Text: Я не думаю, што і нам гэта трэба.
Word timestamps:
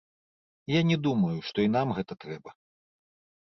Я 0.77 0.81
не 0.93 0.97
думаю, 1.09 1.35
што 1.51 1.57
і 1.67 1.71
нам 1.77 1.95
гэта 2.01 2.21
трэба. 2.27 2.59